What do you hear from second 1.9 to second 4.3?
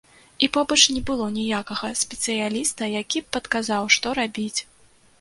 спецыяліста, які б падказаў, што